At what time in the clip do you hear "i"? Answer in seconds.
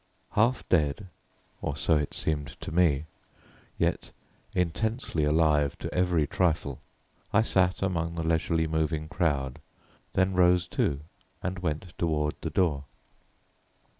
7.31-7.43